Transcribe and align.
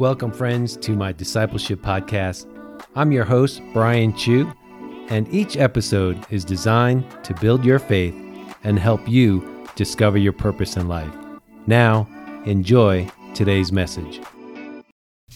Welcome, 0.00 0.32
friends, 0.32 0.78
to 0.78 0.92
my 0.92 1.12
discipleship 1.12 1.82
podcast. 1.82 2.46
I'm 2.96 3.12
your 3.12 3.26
host, 3.26 3.60
Brian 3.74 4.16
Chu, 4.16 4.50
and 5.10 5.28
each 5.28 5.58
episode 5.58 6.24
is 6.30 6.42
designed 6.42 7.04
to 7.22 7.34
build 7.34 7.66
your 7.66 7.78
faith 7.78 8.14
and 8.64 8.78
help 8.78 9.06
you 9.06 9.66
discover 9.76 10.16
your 10.16 10.32
purpose 10.32 10.78
in 10.78 10.88
life. 10.88 11.14
Now, 11.66 12.08
enjoy 12.46 13.10
today's 13.34 13.72
message. 13.72 14.22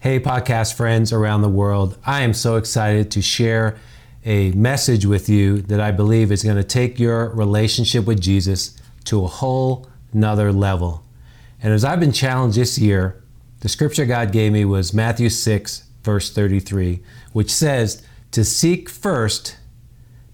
Hey, 0.00 0.20
podcast 0.20 0.74
friends 0.74 1.12
around 1.12 1.42
the 1.42 1.48
world. 1.48 1.98
I 2.06 2.20
am 2.20 2.32
so 2.32 2.54
excited 2.54 3.10
to 3.10 3.20
share 3.20 3.78
a 4.24 4.52
message 4.52 5.04
with 5.04 5.28
you 5.28 5.60
that 5.62 5.80
I 5.80 5.90
believe 5.90 6.30
is 6.30 6.44
going 6.44 6.54
to 6.54 6.62
take 6.62 7.00
your 7.00 7.30
relationship 7.30 8.06
with 8.06 8.20
Jesus 8.20 8.80
to 9.06 9.24
a 9.24 9.26
whole 9.26 9.88
nother 10.14 10.52
level. 10.52 11.04
And 11.60 11.72
as 11.72 11.84
I've 11.84 11.98
been 11.98 12.12
challenged 12.12 12.56
this 12.56 12.78
year, 12.78 13.21
the 13.62 13.68
scripture 13.68 14.06
God 14.06 14.32
gave 14.32 14.52
me 14.52 14.64
was 14.64 14.92
Matthew 14.92 15.28
6, 15.28 15.84
verse 16.02 16.32
33, 16.32 17.00
which 17.32 17.48
says, 17.48 18.02
To 18.32 18.44
seek 18.44 18.88
first, 18.88 19.56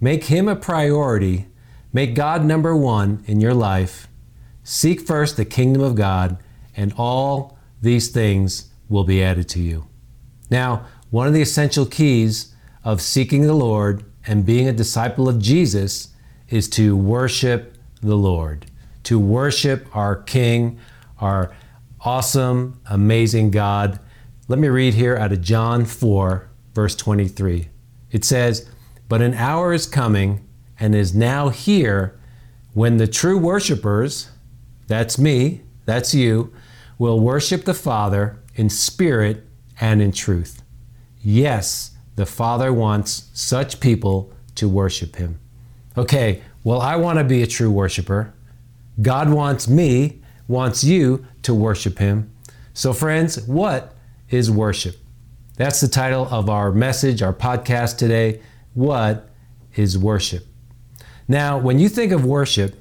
make 0.00 0.24
Him 0.24 0.48
a 0.48 0.56
priority, 0.56 1.46
make 1.92 2.14
God 2.14 2.42
number 2.42 2.74
one 2.74 3.22
in 3.26 3.38
your 3.38 3.52
life. 3.52 4.08
Seek 4.64 5.02
first 5.02 5.36
the 5.36 5.44
kingdom 5.44 5.82
of 5.82 5.94
God, 5.94 6.38
and 6.74 6.94
all 6.96 7.58
these 7.82 8.08
things 8.08 8.70
will 8.88 9.04
be 9.04 9.22
added 9.22 9.46
to 9.50 9.60
you. 9.60 9.86
Now, 10.50 10.86
one 11.10 11.26
of 11.26 11.34
the 11.34 11.42
essential 11.42 11.84
keys 11.84 12.54
of 12.82 13.02
seeking 13.02 13.42
the 13.42 13.52
Lord 13.52 14.04
and 14.26 14.46
being 14.46 14.66
a 14.66 14.72
disciple 14.72 15.28
of 15.28 15.38
Jesus 15.38 16.14
is 16.48 16.66
to 16.70 16.96
worship 16.96 17.76
the 18.00 18.16
Lord, 18.16 18.64
to 19.02 19.18
worship 19.18 19.94
our 19.94 20.16
King, 20.16 20.78
our 21.20 21.54
awesome, 22.00 22.80
amazing 22.88 23.50
God. 23.50 23.98
Let 24.46 24.58
me 24.58 24.68
read 24.68 24.94
here 24.94 25.16
out 25.16 25.32
of 25.32 25.40
John 25.40 25.84
4, 25.84 26.48
verse 26.74 26.94
23. 26.94 27.68
It 28.10 28.24
says, 28.24 28.68
But 29.08 29.20
an 29.20 29.34
hour 29.34 29.72
is 29.72 29.86
coming 29.86 30.46
and 30.78 30.94
is 30.94 31.14
now 31.14 31.48
here 31.48 32.18
when 32.72 32.98
the 32.98 33.08
true 33.08 33.38
worshipers, 33.38 34.30
that's 34.86 35.18
me, 35.18 35.62
that's 35.84 36.14
you, 36.14 36.52
will 36.98 37.20
worship 37.20 37.64
the 37.64 37.74
Father 37.74 38.40
in 38.54 38.70
spirit 38.70 39.44
and 39.80 40.00
in 40.00 40.12
truth. 40.12 40.62
Yes, 41.20 41.96
the 42.16 42.26
Father 42.26 42.72
wants 42.72 43.30
such 43.32 43.80
people 43.80 44.32
to 44.54 44.68
worship 44.68 45.16
Him. 45.16 45.40
Okay, 45.96 46.42
well, 46.62 46.80
I 46.80 46.96
want 46.96 47.18
to 47.18 47.24
be 47.24 47.42
a 47.42 47.46
true 47.46 47.70
worshiper. 47.70 48.32
God 49.00 49.30
wants 49.30 49.68
me 49.68 50.20
wants 50.48 50.82
you 50.82 51.26
to 51.48 51.54
worship 51.54 51.98
Him. 51.98 52.30
So, 52.74 52.92
friends, 52.92 53.40
what 53.46 53.94
is 54.28 54.50
worship? 54.50 54.96
That's 55.56 55.80
the 55.80 55.88
title 55.88 56.28
of 56.30 56.50
our 56.50 56.70
message, 56.70 57.22
our 57.22 57.32
podcast 57.32 57.96
today. 57.96 58.42
What 58.74 59.30
is 59.74 59.96
worship? 59.96 60.44
Now, 61.26 61.56
when 61.56 61.78
you 61.78 61.88
think 61.88 62.12
of 62.12 62.22
worship, 62.22 62.78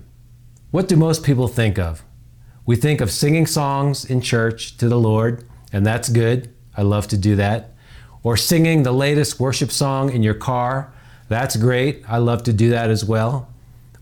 what 0.71 0.89
do 0.89 0.97
most 0.97 1.23
people 1.23 1.47
think 1.47 1.79
of? 1.79 2.03
We 2.65 2.75
think 2.75 2.99
of 2.99 3.09
singing 3.09 3.45
songs 3.45 4.03
in 4.03 4.19
church 4.19 4.75
to 4.79 4.89
the 4.89 4.99
Lord, 4.99 5.45
and 5.71 5.85
that's 5.85 6.09
good. 6.09 6.53
I 6.75 6.81
love 6.81 7.07
to 7.07 7.17
do 7.17 7.37
that. 7.37 7.73
Or 8.21 8.35
singing 8.35 8.83
the 8.83 8.91
latest 8.91 9.39
worship 9.39 9.71
song 9.71 10.11
in 10.11 10.23
your 10.23 10.33
car. 10.33 10.93
That's 11.29 11.55
great. 11.55 12.03
I 12.05 12.17
love 12.17 12.43
to 12.43 12.51
do 12.51 12.69
that 12.71 12.89
as 12.89 13.05
well. 13.05 13.47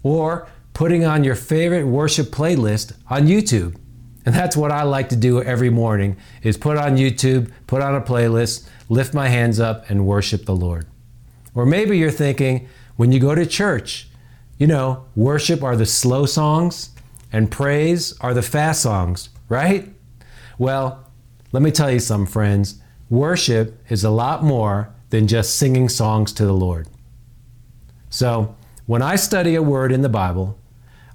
Or 0.01 0.47
putting 0.73 1.05
on 1.05 1.23
your 1.23 1.35
favorite 1.35 1.85
worship 1.85 2.29
playlist 2.29 2.93
on 3.11 3.27
YouTube. 3.27 3.75
And 4.25 4.33
that's 4.33 4.57
what 4.57 4.71
I 4.71 4.83
like 4.83 5.09
to 5.09 5.15
do 5.15 5.41
every 5.41 5.69
morning 5.69 6.17
is 6.41 6.57
put 6.57 6.77
on 6.77 6.97
YouTube, 6.97 7.51
put 7.67 7.81
on 7.81 7.93
a 7.93 8.01
playlist, 8.01 8.67
lift 8.89 9.13
my 9.13 9.27
hands 9.27 9.59
up 9.59 9.89
and 9.89 10.07
worship 10.07 10.45
the 10.45 10.55
Lord. 10.55 10.87
Or 11.53 11.65
maybe 11.65 11.97
you're 11.97 12.11
thinking 12.11 12.67
when 12.95 13.11
you 13.11 13.19
go 13.19 13.35
to 13.35 13.45
church, 13.45 14.09
you 14.57 14.67
know, 14.67 15.05
worship 15.15 15.63
are 15.63 15.75
the 15.75 15.85
slow 15.85 16.25
songs 16.25 16.89
and 17.31 17.51
praise 17.51 18.17
are 18.19 18.33
the 18.33 18.41
fast 18.41 18.81
songs, 18.81 19.29
right? 19.47 19.89
Well, 20.57 21.05
let 21.51 21.61
me 21.61 21.71
tell 21.71 21.91
you 21.91 21.99
some 21.99 22.25
friends, 22.25 22.81
worship 23.09 23.79
is 23.89 24.03
a 24.03 24.09
lot 24.09 24.43
more 24.43 24.93
than 25.09 25.27
just 25.27 25.55
singing 25.55 25.87
songs 25.87 26.33
to 26.33 26.45
the 26.45 26.53
Lord. 26.53 26.87
So, 28.09 28.55
when 28.85 29.01
I 29.01 29.15
study 29.15 29.55
a 29.55 29.63
word 29.63 29.91
in 29.91 30.01
the 30.01 30.09
Bible, 30.09 30.59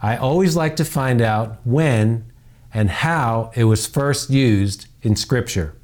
I 0.03 0.17
always 0.17 0.57
like 0.57 0.77
to 0.77 0.85
find 0.85 1.21
out 1.21 1.59
when 1.65 2.30
and 2.73 2.91
how 2.91 3.51
it 3.55 3.65
was 3.65 3.87
first 3.87 4.31
used 4.31 4.87
in 5.03 5.17
Scripture. 5.17 5.75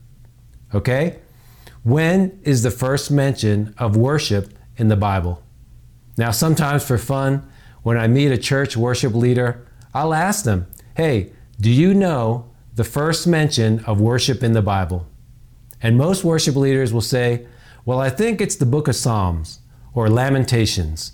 Okay? 0.75 1.19
When 1.83 2.39
is 2.43 2.63
the 2.63 2.71
first 2.71 3.11
mention 3.11 3.75
of 3.79 3.97
worship 3.97 4.53
in 4.77 4.89
the 4.89 4.97
Bible? 4.97 5.43
Now, 6.19 6.31
sometimes 6.31 6.85
for 6.85 6.99
fun, 6.99 7.49
when 7.83 7.97
I 7.97 8.09
meet 8.09 8.33
a 8.33 8.39
church 8.39 8.77
worship 8.77 9.15
leader, 9.15 9.67
I'll 9.95 10.15
ask 10.15 10.45
them, 10.45 10.67
hey, 10.97 11.31
do 11.61 11.71
you 11.71 11.95
know 11.95 12.51
the 12.75 12.85
first 12.85 13.27
mention 13.27 13.85
of 13.85 14.01
worship 14.01 14.43
in 14.43 14.53
the 14.53 14.63
Bible? 14.63 15.07
And 15.81 15.97
most 15.97 16.25
worship 16.25 16.57
leaders 16.57 16.93
will 16.93 17.01
say, 17.01 17.47
well, 17.85 18.01
I 18.01 18.11
think 18.11 18.41
it's 18.41 18.57
the 18.57 18.67
book 18.67 18.89
of 18.89 18.97
Psalms 18.97 19.61
or 19.95 20.11
Lamentations. 20.11 21.13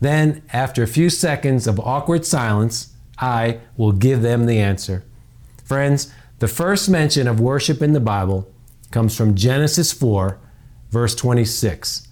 Then, 0.00 0.42
after 0.52 0.82
a 0.82 0.86
few 0.86 1.10
seconds 1.10 1.66
of 1.66 1.80
awkward 1.80 2.24
silence, 2.24 2.93
I 3.18 3.60
will 3.76 3.92
give 3.92 4.22
them 4.22 4.46
the 4.46 4.58
answer. 4.58 5.04
Friends, 5.64 6.12
the 6.38 6.48
first 6.48 6.88
mention 6.88 7.26
of 7.26 7.40
worship 7.40 7.80
in 7.80 7.92
the 7.92 8.00
Bible 8.00 8.50
comes 8.90 9.16
from 9.16 9.34
Genesis 9.34 9.92
4, 9.92 10.38
verse 10.90 11.14
26. 11.14 12.08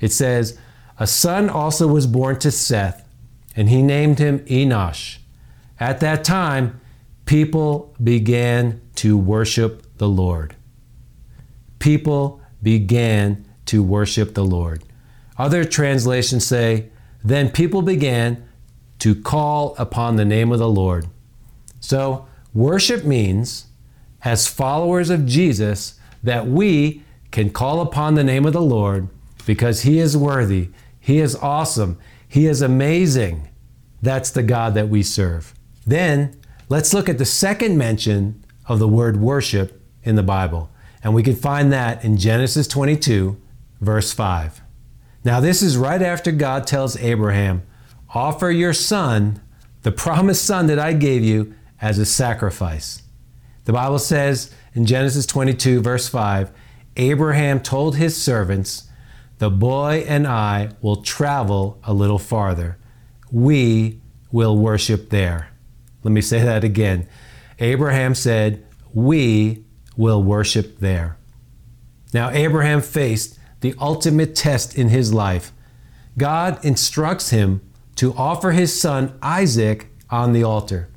It 0.00 0.12
says, 0.12 0.58
A 0.98 1.06
son 1.06 1.48
also 1.48 1.86
was 1.86 2.06
born 2.06 2.38
to 2.40 2.50
Seth, 2.50 3.08
and 3.56 3.68
he 3.68 3.82
named 3.82 4.18
him 4.18 4.40
Enosh. 4.40 5.18
At 5.80 6.00
that 6.00 6.24
time, 6.24 6.80
people 7.24 7.94
began 8.02 8.80
to 8.96 9.16
worship 9.16 9.86
the 9.98 10.08
Lord. 10.08 10.54
People 11.78 12.40
began 12.62 13.44
to 13.66 13.82
worship 13.82 14.34
the 14.34 14.44
Lord. 14.44 14.84
Other 15.38 15.64
translations 15.64 16.46
say, 16.46 16.90
then 17.24 17.50
people 17.50 17.82
began 17.82 18.46
to 19.02 19.16
call 19.16 19.74
upon 19.78 20.14
the 20.14 20.24
name 20.24 20.52
of 20.52 20.60
the 20.60 20.68
Lord. 20.68 21.08
So, 21.80 22.28
worship 22.54 23.02
means, 23.02 23.66
as 24.22 24.46
followers 24.46 25.10
of 25.10 25.26
Jesus, 25.26 25.98
that 26.22 26.46
we 26.46 27.02
can 27.32 27.50
call 27.50 27.80
upon 27.80 28.14
the 28.14 28.22
name 28.22 28.46
of 28.46 28.52
the 28.52 28.62
Lord 28.62 29.08
because 29.44 29.82
He 29.82 29.98
is 29.98 30.16
worthy, 30.16 30.68
He 31.00 31.18
is 31.18 31.34
awesome, 31.34 31.98
He 32.28 32.46
is 32.46 32.62
amazing. 32.62 33.48
That's 34.00 34.30
the 34.30 34.44
God 34.44 34.74
that 34.74 34.88
we 34.88 35.02
serve. 35.02 35.52
Then, 35.84 36.40
let's 36.68 36.94
look 36.94 37.08
at 37.08 37.18
the 37.18 37.24
second 37.24 37.76
mention 37.76 38.44
of 38.68 38.78
the 38.78 38.86
word 38.86 39.16
worship 39.16 39.82
in 40.04 40.14
the 40.14 40.22
Bible. 40.22 40.70
And 41.02 41.12
we 41.12 41.24
can 41.24 41.34
find 41.34 41.72
that 41.72 42.04
in 42.04 42.18
Genesis 42.18 42.68
22, 42.68 43.36
verse 43.80 44.12
5. 44.12 44.60
Now, 45.24 45.40
this 45.40 45.60
is 45.60 45.76
right 45.76 46.02
after 46.02 46.30
God 46.30 46.68
tells 46.68 46.96
Abraham, 46.98 47.64
Offer 48.14 48.50
your 48.50 48.74
son, 48.74 49.40
the 49.82 49.92
promised 49.92 50.44
son 50.44 50.66
that 50.66 50.78
I 50.78 50.92
gave 50.92 51.24
you, 51.24 51.54
as 51.80 51.98
a 51.98 52.06
sacrifice. 52.06 53.02
The 53.64 53.72
Bible 53.72 53.98
says 53.98 54.54
in 54.74 54.86
Genesis 54.86 55.26
22, 55.26 55.80
verse 55.80 56.08
5, 56.08 56.50
Abraham 56.96 57.60
told 57.60 57.96
his 57.96 58.20
servants, 58.20 58.88
The 59.38 59.50
boy 59.50 60.04
and 60.06 60.26
I 60.26 60.70
will 60.80 61.02
travel 61.02 61.80
a 61.84 61.94
little 61.94 62.18
farther. 62.18 62.78
We 63.30 64.00
will 64.30 64.56
worship 64.56 65.10
there. 65.10 65.50
Let 66.02 66.12
me 66.12 66.20
say 66.20 66.42
that 66.42 66.64
again. 66.64 67.08
Abraham 67.58 68.14
said, 68.14 68.64
We 68.92 69.64
will 69.96 70.22
worship 70.22 70.78
there. 70.78 71.16
Now, 72.12 72.30
Abraham 72.30 72.82
faced 72.82 73.38
the 73.60 73.74
ultimate 73.80 74.34
test 74.34 74.76
in 74.76 74.88
his 74.88 75.14
life. 75.14 75.52
God 76.18 76.62
instructs 76.64 77.30
him 77.30 77.62
to 78.02 78.12
offer 78.14 78.50
his 78.50 78.80
son 78.80 79.16
Isaac 79.22 79.86
on 80.10 80.32
the 80.32 80.42
altar. 80.42 80.88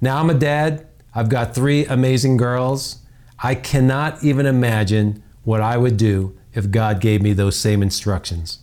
Now, 0.00 0.16
I'm 0.16 0.30
a 0.30 0.34
dad. 0.34 0.88
I've 1.14 1.28
got 1.28 1.54
three 1.54 1.84
amazing 1.84 2.38
girls. 2.38 3.00
I 3.40 3.54
cannot 3.54 4.24
even 4.24 4.46
imagine 4.46 5.22
what 5.44 5.60
I 5.60 5.76
would 5.76 5.98
do 5.98 6.34
if 6.54 6.70
God 6.70 6.98
gave 6.98 7.20
me 7.20 7.34
those 7.34 7.58
same 7.58 7.82
instructions. 7.82 8.60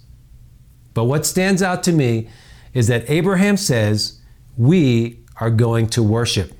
But 0.95 1.03
what 1.03 1.23
stands 1.23 1.61
out 1.61 1.83
to 1.83 1.91
me 1.91 2.29
is 2.73 2.87
that 2.87 3.07
Abraham 3.11 3.57
says, 3.57 4.21
We 4.57 5.19
are 5.39 5.51
going 5.51 5.85
to 5.89 6.01
worship. 6.01 6.53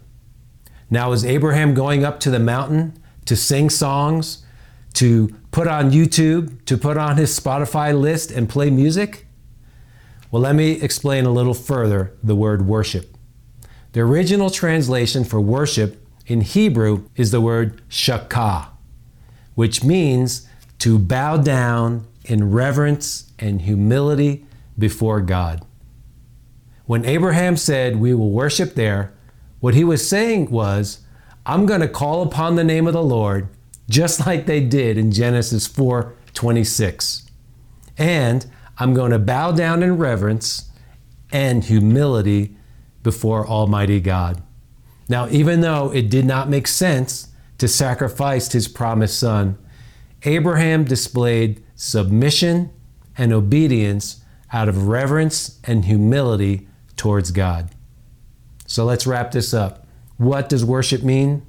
Now, 0.91 1.13
is 1.13 1.25
Abraham 1.25 1.73
going 1.73 2.05
up 2.05 2.19
to 2.19 2.29
the 2.29 2.37
mountain 2.37 3.01
to 3.25 3.35
sing 3.35 3.71
songs, 3.71 4.45
to 4.93 5.29
put 5.49 5.67
on 5.67 5.89
YouTube, 5.89 6.63
to 6.65 6.77
put 6.77 6.95
on 6.95 7.17
his 7.17 7.39
Spotify 7.39 7.99
list 7.99 8.29
and 8.29 8.47
play 8.47 8.69
music? 8.69 9.26
Well, 10.31 10.41
let 10.41 10.55
me 10.55 10.81
explain 10.81 11.25
a 11.25 11.31
little 11.31 11.53
further 11.53 12.13
the 12.21 12.35
word 12.35 12.67
worship. 12.67 13.15
The 13.93 14.01
original 14.01 14.49
translation 14.49 15.23
for 15.23 15.39
worship 15.39 16.05
in 16.25 16.41
Hebrew 16.41 17.07
is 17.15 17.31
the 17.31 17.41
word 17.41 17.81
shakah. 17.89 18.67
which 19.55 19.83
means 19.83 20.47
to 20.79 20.99
bow 20.99 21.37
down 21.37 22.05
in 22.25 22.51
reverence 22.51 23.31
and 23.39 23.61
humility 23.61 24.45
before 24.77 25.21
God. 25.21 25.65
When 26.85 27.05
Abraham 27.05 27.57
said, 27.57 27.95
We 27.95 28.13
will 28.13 28.29
worship 28.29 28.75
there, 28.75 29.13
what 29.59 29.73
he 29.73 29.83
was 29.83 30.07
saying 30.07 30.51
was, 30.51 30.99
I'm 31.45 31.65
going 31.65 31.81
to 31.81 31.87
call 31.87 32.21
upon 32.21 32.55
the 32.55 32.63
name 32.63 32.85
of 32.85 32.93
the 32.93 33.01
Lord 33.01 33.47
just 33.89 34.25
like 34.27 34.45
they 34.45 34.59
did 34.59 34.97
in 34.97 35.11
Genesis 35.11 35.65
4 35.65 36.13
26. 36.33 37.23
And 37.97 38.45
I'm 38.79 38.93
going 38.93 39.11
to 39.11 39.19
bow 39.19 39.51
down 39.51 39.83
in 39.83 39.97
reverence 39.97 40.69
and 41.31 41.63
humility 41.63 42.55
before 43.03 43.47
Almighty 43.47 43.99
God. 43.99 44.41
Now, 45.09 45.27
even 45.29 45.61
though 45.61 45.91
it 45.91 46.09
did 46.09 46.25
not 46.25 46.49
make 46.49 46.67
sense 46.67 47.29
to 47.57 47.67
sacrifice 47.67 48.51
his 48.51 48.67
promised 48.67 49.19
son, 49.19 49.57
Abraham 50.23 50.83
displayed 50.83 51.63
submission 51.75 52.71
and 53.17 53.33
obedience 53.33 54.23
out 54.51 54.69
of 54.69 54.87
reverence 54.87 55.59
and 55.63 55.85
humility 55.85 56.67
towards 56.95 57.31
God. 57.31 57.71
So 58.65 58.85
let's 58.85 59.07
wrap 59.07 59.31
this 59.31 59.53
up. 59.53 59.87
What 60.17 60.49
does 60.49 60.65
worship 60.65 61.03
mean? 61.03 61.45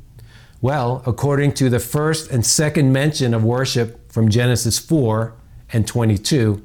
Well, 0.60 1.02
according 1.06 1.52
to 1.54 1.68
the 1.68 1.78
first 1.78 2.30
and 2.30 2.44
second 2.44 2.92
mention 2.92 3.34
of 3.34 3.44
worship 3.44 4.10
from 4.10 4.28
Genesis 4.28 4.78
4 4.78 5.34
and 5.72 5.86
22, 5.86 6.62